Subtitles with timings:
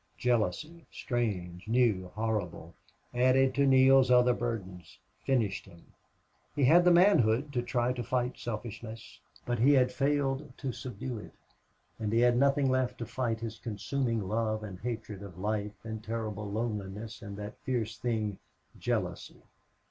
[0.17, 2.73] Jealousy, strange, new, horrible,
[3.13, 5.93] added to Neale's other burdens, finished him.
[6.55, 11.19] He had the manhood to try to fight selfishness, but he had failed to subdue
[11.19, 11.33] it;
[11.99, 16.03] and he had nothing left to fight his consuming love and hatred of life and
[16.03, 18.39] terrible loneliness and that fierce thing
[18.79, 19.43] jealousy.